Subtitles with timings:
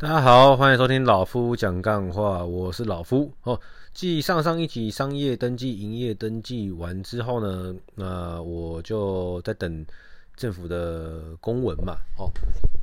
[0.00, 3.60] 大家好，欢迎收听老夫讲干话，我是老夫哦。
[3.92, 9.84] 继上上一集商业登记、营业登记完之后呢，那我就在等
[10.36, 11.96] 政府的公文嘛。
[12.16, 12.30] 哦，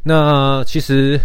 [0.03, 1.17] 那其实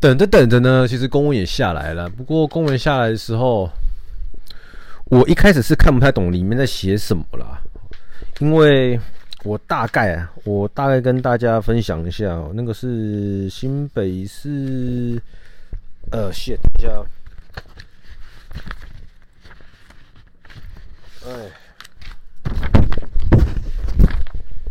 [0.00, 2.08] 等着等着呢，其实公文也下来了。
[2.08, 3.68] 不过公文下来的时候，
[5.10, 7.60] 我一开始是看不太懂里面在写什么啦，
[8.38, 8.98] 因为。
[9.44, 15.20] 我大概啊，我大概跟大家分享一下哦，那个是新北市，
[16.10, 16.32] 呃，等一
[16.80, 17.04] 下，
[21.26, 21.50] 哎，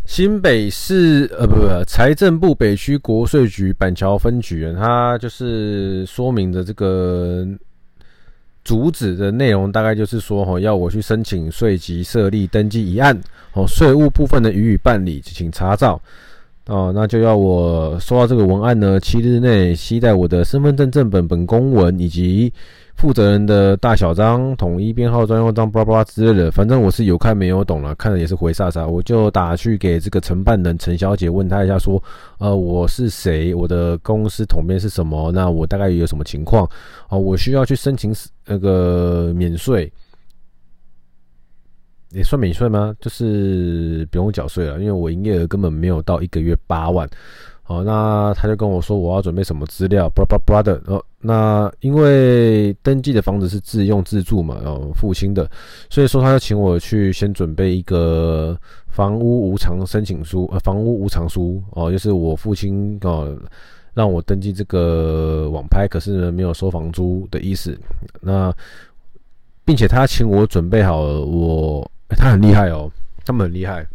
[0.05, 7.47] 新北市呃不不，财政部北区国税局板桥分局，它就是说明的这个。
[8.63, 13.19] 主旨的内容大概就是说，哈，要我去申请税籍设立登记一案，
[13.53, 16.01] 哦，税务部分的予以办理，请查找，
[16.67, 22.53] 哦，那就要我收到这个文案呢，七日内携带我的身份证正本、本公文以及。
[23.03, 32.01] 负责人的大小章、统一编号、专用章，巴拉巴拉之类的，反正我是有看没有懂了，看了也是回煞煞，我就打去给这个承办人陈小姐，问她一下说，
[32.37, 33.53] 呃，我是谁？
[33.53, 35.33] 我的公司统编是什么？
[35.33, 36.65] 那我大概有什么情况？
[37.09, 39.91] 哦，我需要去申请那个免税，
[42.11, 42.95] 也算免税吗？
[43.01, 47.05] 就是不用缴税了，因为我营业额根本没有到一个月八万。
[47.65, 50.81] 好，那他就跟我说我要准备什么资料，巴拉巴拉的。
[50.85, 55.49] 哦，那因为登记的房子是自用自住嘛，然后父亲的，
[55.89, 58.57] 所以说他就请我去先准备一个
[58.89, 63.33] 房屋无偿申请书，呃，房屋无偿书哦，就是我父亲哦
[63.93, 67.79] 让我登记这个网拍，可是呢没有收房租的意思。
[68.19, 68.53] 那
[69.63, 72.91] 并且他请我准备好我，他很厉害哦，
[73.23, 73.87] 他们很厉害。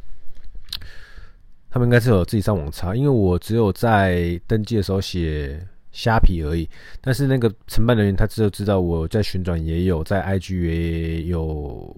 [1.79, 6.69] 他们应该是有自己上网查，因为我只有在登记的时候写虾皮而已。
[7.01, 11.97] 但是那个承办人员他只有知道我在旋转也有，在 IG 也有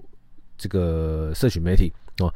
[0.55, 2.31] 这个社群媒体哦。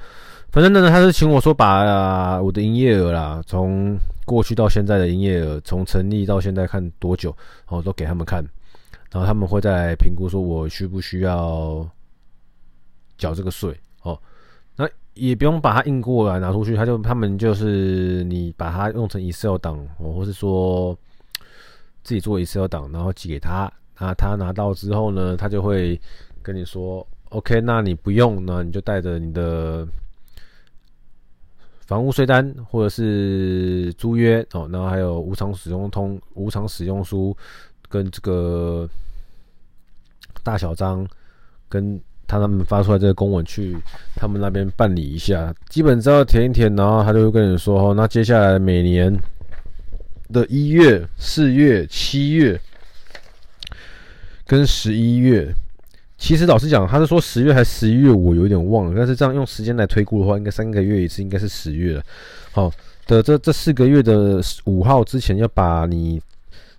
[0.49, 7.29] 反正呢，他是请我说把我的营业额啦，从过去到现在的营业额，从成立到现在看多久，
[7.69, 8.43] 然哦，都给他们看，
[9.11, 11.87] 然后他们会再评估说我需不需要
[13.19, 14.19] 缴这个税哦。
[15.15, 20.97] 也不用把它印过来拿出去，他就他们就是你把它用成 Excel 档哦，或是说
[22.03, 25.99] 自己做 Excel 档，然后寄给他，那他拿到之后呢，他就会
[26.41, 29.87] 跟你说，OK，那你不用呢，你就带着你的
[31.85, 37.35] 房屋税单或者是租约哦，然后还有无偿使用通、无偿使用书
[37.87, 38.89] 跟这个
[40.43, 41.07] 大小章
[41.69, 41.99] 跟。
[42.27, 43.77] 他他们发出来这个公文去
[44.15, 49.15] 他们那边办理一下，基本只要填一填，然后他就会跟你说：“哦，那接下来每年
[50.33, 52.59] 的一月、四月、七月
[54.45, 55.53] 跟十一月，
[56.17, 58.93] 其实老实讲，他是说十月还是十一月，我有点忘了。
[58.97, 62.03] 但是这样用时间来推估的话，应该三个月一次，应该是十月了。
[62.51, 62.71] 好
[63.07, 66.21] 的，这这四个月的五号之前要把你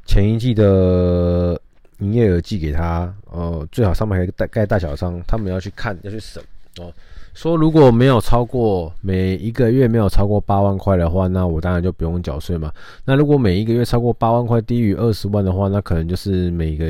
[0.04, 1.60] 前一季的。”
[1.98, 6.42] 营业额寄给他，呃，最好上面还盖盖大小章，他们要去看，要去审
[6.78, 6.92] 哦。
[7.32, 12.72] 说如果没有超过每一个月没有超过八万块的话，那我当然就不用缴税嘛。
[13.04, 16.86] 那如果每一个月超过八万块，低于二十万的话，那可能就是每个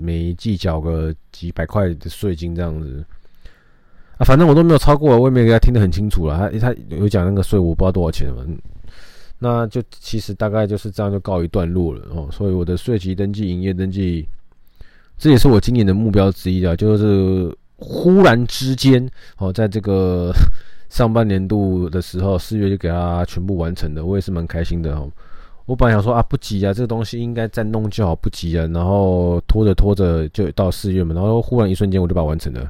[0.00, 3.04] 每一季缴个几百块的税金这样子。
[4.16, 6.38] 啊，反正我都没有超过，我也没给他听得很清楚了。
[6.38, 8.46] 他他有讲那个税，我不知道多少钱嘛。
[9.38, 12.28] 那就其实大概就是这样就告一段落了哦。
[12.32, 14.26] 所以我的税籍登记、营业登记。
[15.22, 20.32] 这也是我今年的目标之一啊，就是忽然之间，哦，在这个
[20.90, 25.08] 上半年度的时候，四月就给它全部完成了，我也是蛮开心的哦。
[25.64, 28.66] 我本来想说啊，不急啊，这个东西应该再弄就好，不急啊。
[28.74, 32.68] 然后拖着拖着就到四月嘛，然后忽然一瞬间我就把它完成了，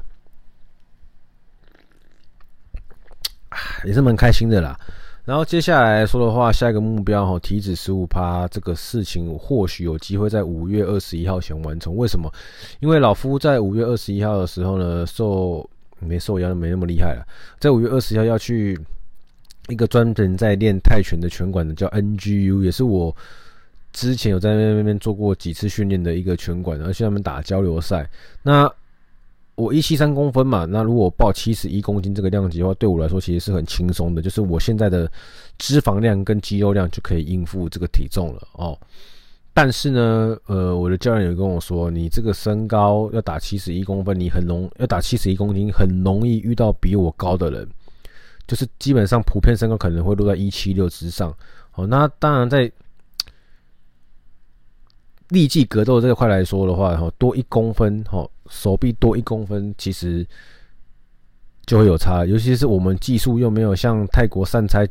[3.83, 4.79] 也是蛮开心的啦。
[5.25, 11.95] 然后接下来说的话，下一个目标哈，体脂十五趴这个事情，或许有机会在五月二十一号前完成。
[11.95, 12.29] 为什么？
[12.81, 17.25] 因为老夫在五月二十一号的时候呢，受没受压没那么厉害了，
[17.57, 18.77] 在五月二十号要去
[19.69, 23.15] 一个专门在练泰拳的拳馆的，叫 NGU，也是我
[23.93, 28.09] 之前有在那边做过几次训练的一个拳馆，而且他们打交流赛。
[28.41, 28.69] 那
[29.55, 35.11] 我一七三公分嘛，那如果报七十一公斤这个量级的话，对我来说其实是很轻松的，就是我现在的
[35.57, 38.77] 脂肪量跟肌肉量就可以应付这个体重了哦。
[39.53, 47.67] 但是呢，呃，我的教练有跟我说，你这个身高要打七十一公分，你很容要打七十一公斤，很容易遇到比我高的人，
[48.47, 51.31] 就是基本上普遍身高可能会落在一七六之上。
[51.75, 52.71] 哦，那当然在。
[55.33, 60.25] 立技格斗这块来说的话，哈，多一公分，哈，手臂多一公分，其实
[61.65, 62.23] 就会有差。
[62.25, 64.87] 尤其是我们技术又没有像泰国散拆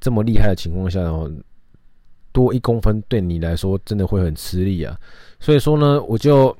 [0.00, 1.30] 这么厉害的情况下，哦，
[2.30, 4.96] 多一公分对你来说真的会很吃力啊。
[5.40, 6.56] 所以说呢，我就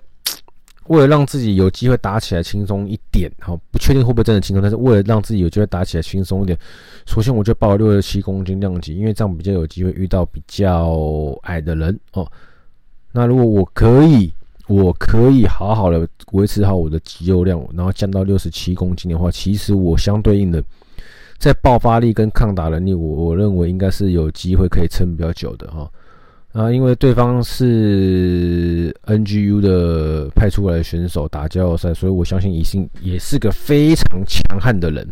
[0.88, 6.58] 为了让自己有机会打起来轻松一点，哈，不确定会不会真的轻松，但是为了让自己有机会打起来轻松一点，
[7.06, 12.28] 首先我就报六十七公斤量级，因为这样比较有机会遇到比较矮的人哦。
[13.12, 14.32] 那如果我可以，
[14.68, 20.62] 我可以好好的维持好我的肌肉量，然后降到六十七公斤的话，其实我相对应的
[21.38, 25.90] 在爆发力跟抗打能力，我我认为应该是有机会可以撑比较久的哈。
[26.52, 35.08] 啊，因为对方是 NGU 的派出来的选手打交流赛，所以我相信已经也是个非常强悍的人。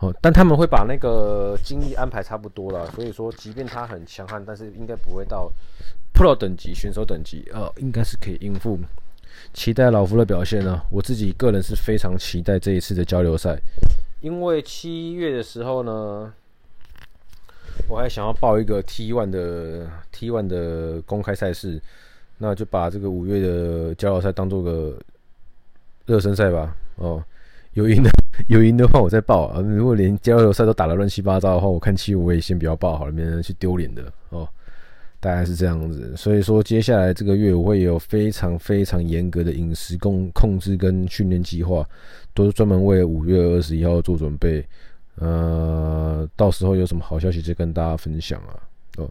[0.00, 5.50] 哦，但他们会把那个精力安排差不多了，所以说即便他很强悍，但是应该不会到。
[6.12, 8.78] Pro 等级选手等级，呃，应该是可以应付。
[9.54, 10.82] 期待老夫的表现呢。
[10.90, 13.58] 我自己个人是非常期待这一次的交流赛，
[14.20, 16.32] 因为七月的时候呢，
[17.88, 21.80] 我还想要报一个 T1 的 T1 的公开赛事，
[22.38, 24.98] 那就把这个五月的交流赛当做个
[26.06, 26.74] 热身赛吧。
[26.96, 27.22] 哦，
[27.74, 28.10] 有赢的
[28.48, 29.60] 有赢的话我再报啊。
[29.60, 34.48] 如果连交流赛都打得乱七八糟的话，我看七五我也先不要报好了，免得去丢脸的哦。
[35.22, 41.86] 大概是这样子，所以说接下来这个月我会有非常非常严格的饮食控控制跟训练计划，
[42.32, 44.66] 都是专门为五月二十一号做准备。
[45.16, 48.56] 呃，到时候有什么好消息就跟大家分享啊。
[48.96, 49.10] 哦，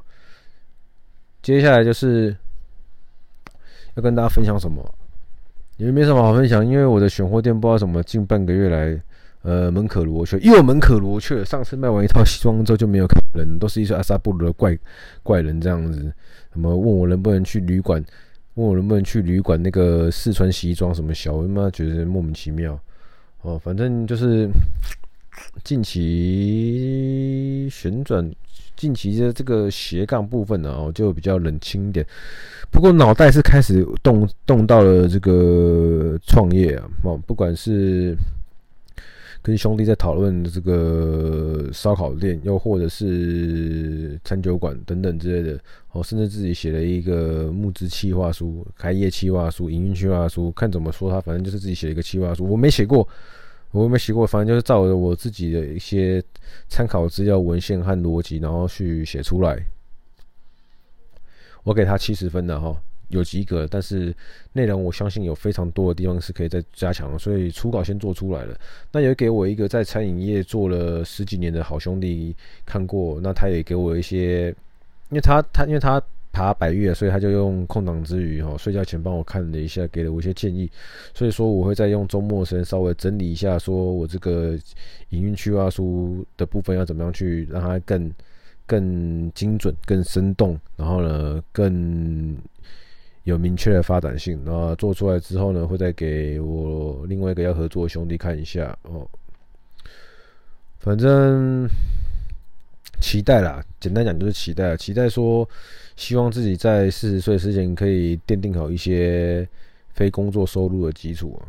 [1.43, 2.35] 接下来就是
[3.93, 4.83] 要跟大家分享什么，
[5.77, 8.99] 也没什么好分享，因为我的选货店不知道怎么近半个月来。
[9.41, 11.45] 呃，门可罗雀，又门可罗雀。
[11.45, 14.77] 上次卖完一套西装之后就没有看人，都是一些阿萨布鲁的怪
[15.23, 16.13] 怪人这样子。
[16.51, 18.03] 什么问我能不能去旅馆，
[18.55, 22.77] 问我能不能去旅馆那个试穿西装什么小，我他妈觉得莫名其妙。
[23.41, 24.49] 哦，反正就是
[25.63, 28.29] 近期旋转，
[28.75, 32.05] 近期的这个斜杠部分呢，哦，就比较冷清一点。
[32.69, 38.13] 不过脑袋是开始动动到了这个创业啊，哦，不管是。
[39.41, 45.59] 跟兄弟在讨论这个烧烤店，又或者是餐酒馆等等之类的，
[45.91, 52.45] 哦，甚至自己写了一个募资企划书、开业企划书、营运企划书，看怎么说他，反正就是自己写了一个企划书。
[52.45, 53.07] 我没写过，
[53.71, 56.21] 我没写过，反正就是照着我自己的一些
[56.67, 59.65] 参考资料、文献和逻辑，然后去写出来。
[61.63, 62.75] 我给他七十分的哈。
[63.09, 64.15] 有及格，但是
[64.53, 68.57] 内容我相信有非常多的地方是可以再加强，所以初稿先做出来了。
[68.91, 72.35] 那也给我一个在餐饮业做了十几年的好兄弟
[72.65, 74.49] 看过，那他也给我一些，
[75.09, 76.01] 因为他他因为他
[76.31, 80.69] 爬百越，所以他就用空档之余哈睡觉前帮我看了一下，给了我一些建议。
[81.15, 84.55] 所以说我会再用周末时间稍微整理一下，说我这个
[85.09, 88.11] 营运计划书的部分要怎么样去让它更
[88.67, 92.37] 更精准、更生动，然后呢更。
[93.29, 99.07] 有明确的发展性，那做出来之后呢，会再给我另外一个要合作的兄弟看一下哦。
[100.79, 101.67] 反正
[102.99, 105.47] 期待啦，简单讲就是期待，期待说
[105.95, 109.47] 希望自己在四十岁之前可以奠定好一些
[109.93, 111.47] 非工作收入的基础啊。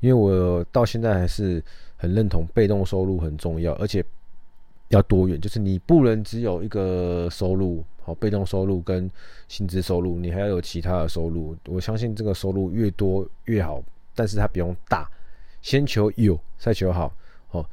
[0.00, 1.62] 因为我到现在还是
[1.96, 4.04] 很认同被动收入很重要，而且
[4.92, 7.84] 要多元，就是你不能只有一个收入。
[8.04, 9.08] 好，被动收入跟
[9.46, 11.56] 薪资收入，你还要有其他的收入。
[11.66, 13.80] 我相信这个收入越多越好，
[14.12, 15.08] 但是它不用大，
[15.60, 17.14] 先求有，再求好。
[17.52, 17.64] 哦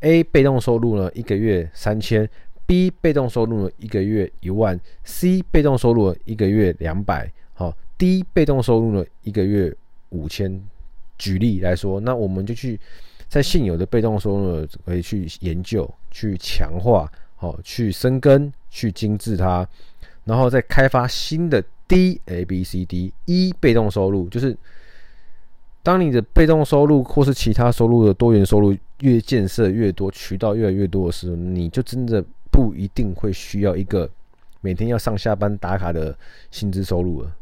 [0.00, 2.28] ，A 被动收入呢，一个月三千
[2.64, 7.28] ；B 被动收入呢，一个月一万；C 被动收入一个月两百。
[7.52, 9.74] 好，D 被动收入呢，一个月
[10.10, 10.62] 五千。
[11.18, 12.78] 举例来说，那我们就去
[13.32, 17.10] 在现有的被动收入可以去研究，去强化。
[17.34, 19.66] 好，去深耕，去精致它，
[20.24, 24.54] 然后再开发新的 D A B C D E 被动收入，就是
[25.82, 34.06] 当你的被动收入或是其他收入的多元收入越建设越多，渠道越来越多的时候，你就真的不一定会需要一个
[34.60, 36.14] 每天要上下班打卡的
[36.50, 37.34] 薪资收入了，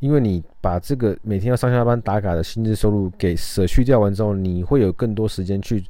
[0.00, 5.84] 因为你把这个每天要上下班打卡的薪资收入给舍去掉完之后，你会有更多时间去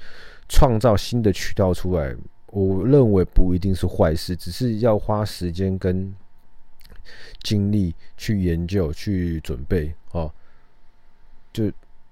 [0.49, 2.14] 创造新的渠道出来。
[2.49, 6.12] 我认为不一定是坏事，只是要花时间跟
[7.45, 10.31] 精力去研究、去准备哦。
[11.52, 11.71] 就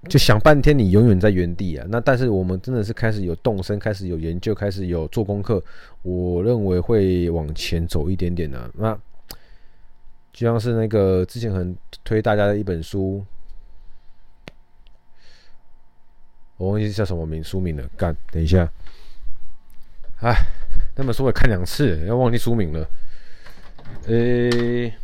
[0.08, 1.84] 就想半天，你永远在原地啊。
[1.90, 5.60] 那但是我们真的是开始有动身，开始有研究，开始有做功课，
[6.02, 8.70] 我认为会往前走一点点的。
[8.74, 8.96] 那
[10.38, 13.24] 就像是那个之前很推大家的一本书，
[16.56, 17.82] 我忘记叫什么名书名了。
[17.96, 18.70] 干，等一下，
[20.20, 20.32] 哎，
[20.94, 22.88] 那本书我看两次，要忘记书名了。
[24.06, 24.94] 诶、欸，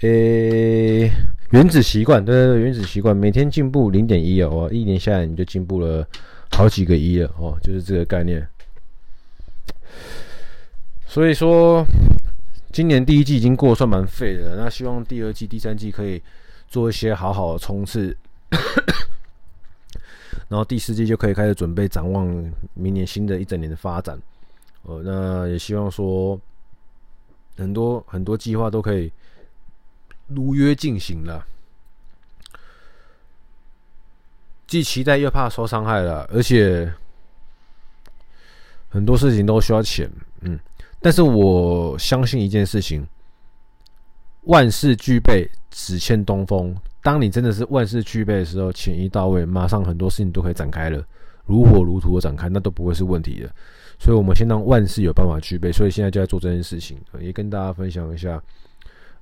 [0.00, 1.12] 诶、
[1.50, 6.04] 原子习惯，对对对，原子习惯，每天进步零点一哦，一年下来你就进步了
[6.50, 8.44] 好几个一了哦，就是这个概念。
[11.06, 11.86] 所以说。
[12.72, 16.22] 今年第一季已经过算蛮废的，那希望第二季、第三季可以
[16.68, 18.16] 做一些好好的冲刺，
[20.48, 22.26] 然后第四季就可以开始准备展望
[22.72, 24.18] 明年新的一整年的发展。
[24.84, 26.40] 呃，那也希望说
[27.58, 29.12] 很多很多计划都可以
[30.28, 31.46] 如约进行了，
[34.66, 36.90] 既期待又怕受伤害了，而且
[38.88, 40.10] 很多事情都需要钱，
[40.40, 40.58] 嗯。
[41.02, 43.04] 但是我相信一件事情，
[44.44, 46.74] 万事俱备，只欠东风。
[47.02, 51.04] 当你真的是万事俱备的时候，钱一到位，马上很多事情都可以展开了，
[51.44, 53.50] 如火如荼的展开，那都不会是问题的。
[53.98, 55.72] 所以，我们先让万事有办法具备。
[55.72, 58.40] 所以现在就在做这件事情，也跟大家分享一下。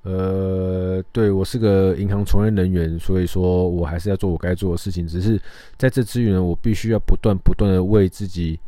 [0.03, 5.07] 呃，对，我是个银行从业人员，所以说我还是要做我该做的事情。
[5.07, 5.41] 只是
[5.77, 8.59] 在这之余呢，我必须要不断不断的为自己。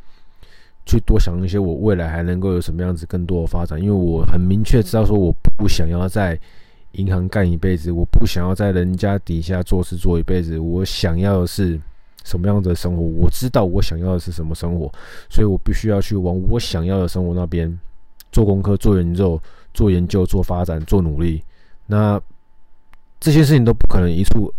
[0.86, 3.82] 去多想一些，我未来还能够有什么样子更多的发展？
[3.82, 6.38] 因为我很明确知道说，我不想要在
[6.94, 10.60] 银行干一辈子，我不想要在人家底下做事做一辈子。
[10.60, 11.80] 我想要的是
[12.24, 13.02] 什么样的生活？
[13.02, 14.92] 我知道我想要的是什么生活，
[15.30, 17.80] 所以我必须要去往我想要的生活那边
[18.32, 19.42] 做功课、做研究、
[19.74, 21.42] 做研究、做发展、做努力。
[21.88, 22.22] 那
[23.20, 24.54] 这些事情都不可能一蹴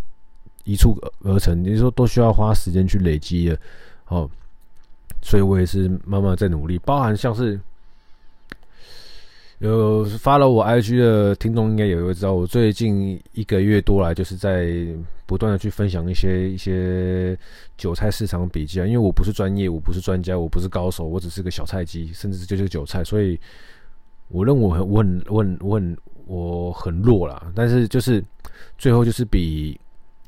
[0.64, 3.58] 一蹴而成，你说都需要花时间去累积的，
[4.08, 4.30] 哦。
[5.22, 7.58] 所以我也是慢慢在努力，包含像是
[9.58, 14.86] 有发了我 IG 的听众应该也会知道，我最近一个月多来就是在
[15.24, 17.38] 不断的去分享一些一些
[17.78, 23.40] 韭菜市场笔记啊，因为我不是专业，我不是专家，我不是高手，我只是个小菜鸡，甚至就是韭菜，所以
[24.28, 28.22] 我认为我很我很我很我很我很弱啦，但是就是
[28.76, 29.80] 最后就是比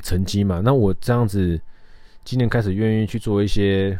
[0.02, 1.60] 成绩嘛，那我这样子
[2.24, 3.98] 今年开始愿意去做一些。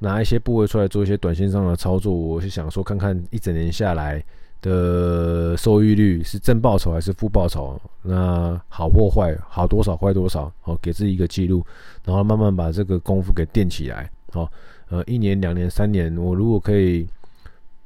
[0.00, 4.22] 拿一些部位出来做一些短线上的操作，我是想说看看一整年下来
[4.62, 11.64] 的收益率是正报酬还是负报酬，那好或坏，好多少坏多少，好给自己一个记录，
[12.04, 14.50] 然后慢慢把这个功夫给垫起来，好，
[14.88, 17.06] 呃，一年、两年、三年，我如果可以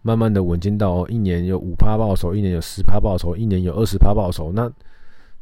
[0.03, 4.71] 慢慢的稳健到一年有五趴报酬，一年有十趴报酬，一年有二十趴报酬，那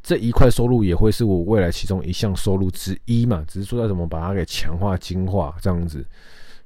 [0.02, 6.02] 这一块收入也会是我未来其中一项收入之一嘛，只是说要怎么把它给强化、精化这样子。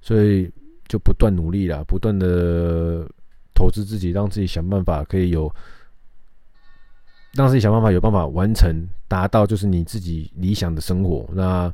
[0.07, 0.49] 所以
[0.87, 3.05] 就不断努力啦，不断的
[3.53, 5.53] 投资自己，让自己想办法可以有，
[7.35, 8.73] 让自己想办法有办法完成，
[9.09, 11.29] 达到就是你自己理想的生活。
[11.33, 11.69] 那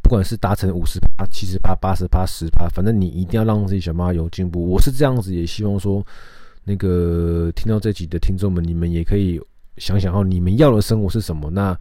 [0.00, 4.66] 不管是达成五十趴、七十趴、八十趴、十趴，反正你一定要让自己想办法有进步。
[4.66, 6.02] 我是这样子，也希望说，
[6.64, 9.38] 那个听到这集的听众们，你们也可以
[9.76, 11.50] 想想哦，你们要的生活是什么？
[11.50, 11.78] 那。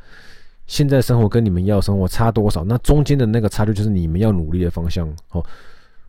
[0.65, 2.63] 现在生活跟你们要生活差多少？
[2.63, 5.07] 那中间的那个差距就是你们要努力的方向。
[5.31, 5.43] 哦，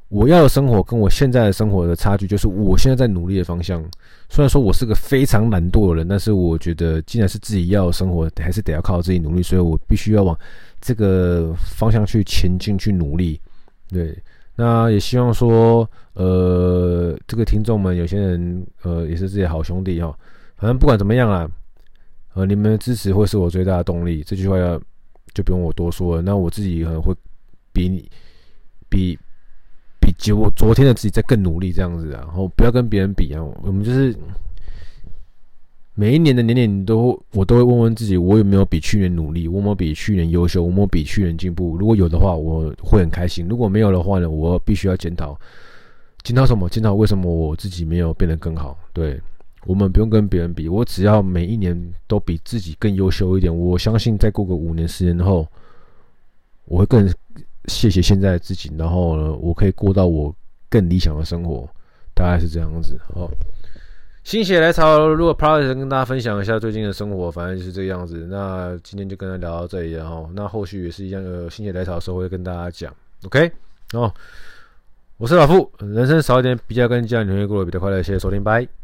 [0.08, 3.84] 我要的生活跟我现在的生活的差距就是我现在在努力的方向。
[4.28, 10.38] 虽然说我是个非常懒惰的人，但是我觉得既然是自己要生活，还是得要靠自己努力，所以我必须要往
[10.80, 13.40] 这个方向去前进，去努力。
[13.88, 14.16] 对，
[14.54, 20.16] 那也希望说，呃，这个听众们有些人，呃，也是自己好兄弟哈。
[20.56, 21.50] 反正不管怎么样啊。
[22.34, 24.22] 呃，你们的支持会是我最大的动力。
[24.24, 24.80] 这句话要
[25.32, 26.22] 就不用我多说了。
[26.22, 27.14] 那我自己可能会
[27.72, 28.08] 比你
[28.88, 29.16] 比
[30.00, 32.22] 比就我昨天的自己再更努力这样子啊。
[32.26, 33.42] 然后不要跟别人比啊。
[33.62, 34.14] 我们就是
[35.94, 39.46] 每一年的年年都我都会问问自己，我有没有比去年努力？
[39.46, 40.60] 我有没有比去年优秀？
[40.60, 41.76] 我有没有比去年进步？
[41.76, 45.38] 如果有的话，我会很开心；如果没有的话呢，我必须要检讨。
[46.24, 46.68] 检讨什么？
[46.68, 48.76] 检讨为什么我自己没有变得更好？
[48.92, 49.20] 对。
[49.66, 51.74] 我们不用跟别人比，我只要每一年
[52.06, 53.54] 都比自己更优秀一点。
[53.54, 55.46] 我相信再过个五年、十年后，
[56.66, 57.10] 我会更
[57.66, 58.70] 谢谢现在的自己。
[58.76, 60.34] 然后呢，我可以过到我
[60.68, 61.68] 更理想的生活，
[62.14, 62.98] 大概是这样子。
[63.14, 63.30] 哦，
[64.22, 68.26] 心血来潮，如果 Private 跟大家分享一下最近的生活，反正就是这个样子。
[68.30, 72.94] 那今天就跟他聊到这里，然后那后续也是一样，有心血来潮的时候会跟大家讲。
[73.24, 73.50] OK，
[73.94, 74.12] 哦，
[75.16, 78.02] 我是老傅，人生少一点比较跟这样，你会过得比较快乐。
[78.02, 78.83] 谢谢收听，拜。